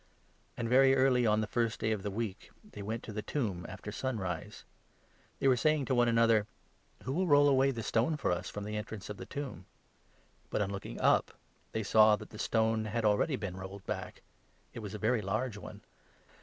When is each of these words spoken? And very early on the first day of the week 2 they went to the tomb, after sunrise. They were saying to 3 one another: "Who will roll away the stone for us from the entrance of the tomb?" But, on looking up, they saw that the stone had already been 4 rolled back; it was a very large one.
And 0.57 0.67
very 0.67 0.95
early 0.95 1.27
on 1.27 1.41
the 1.41 1.45
first 1.45 1.79
day 1.79 1.91
of 1.91 2.01
the 2.01 2.09
week 2.09 2.49
2 2.63 2.69
they 2.71 2.81
went 2.81 3.03
to 3.03 3.13
the 3.13 3.21
tomb, 3.21 3.67
after 3.69 3.91
sunrise. 3.91 4.63
They 5.37 5.47
were 5.47 5.55
saying 5.55 5.85
to 5.85 5.93
3 5.93 5.95
one 5.97 6.07
another: 6.07 6.47
"Who 7.03 7.13
will 7.13 7.27
roll 7.27 7.47
away 7.47 7.69
the 7.69 7.83
stone 7.83 8.17
for 8.17 8.31
us 8.31 8.49
from 8.49 8.63
the 8.63 8.75
entrance 8.77 9.11
of 9.11 9.17
the 9.17 9.27
tomb?" 9.27 9.67
But, 10.49 10.63
on 10.63 10.71
looking 10.71 10.99
up, 10.99 11.33
they 11.71 11.83
saw 11.83 12.15
that 12.15 12.31
the 12.31 12.39
stone 12.39 12.85
had 12.85 13.05
already 13.05 13.35
been 13.35 13.53
4 13.53 13.61
rolled 13.61 13.85
back; 13.85 14.23
it 14.73 14.79
was 14.79 14.95
a 14.95 14.97
very 14.97 15.21
large 15.21 15.57
one. 15.59 15.81